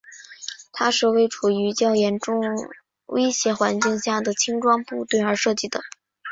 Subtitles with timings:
[0.71, 2.39] 它是为处于较严重
[3.05, 5.79] 威胁环境下的轻装部队而设计的。